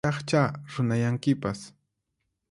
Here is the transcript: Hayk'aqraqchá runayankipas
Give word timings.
Hayk'aqraqchá 0.03 0.41
runayankipas 0.75 1.59